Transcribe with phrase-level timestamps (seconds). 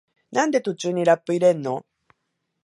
[0.31, 1.85] なんで途中にラップ入れんの？